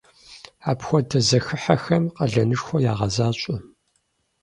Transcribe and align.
Апхуэдэ 0.69 1.19
зэхыхьэхэм 1.27 2.03
къалэнышхуэ 2.15 2.77
ягъэзащӏэ. 2.91 3.55